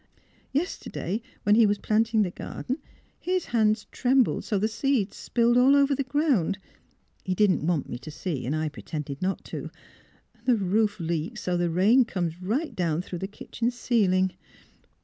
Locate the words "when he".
1.43-1.67